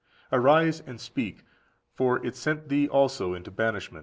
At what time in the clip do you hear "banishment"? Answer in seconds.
3.51-3.99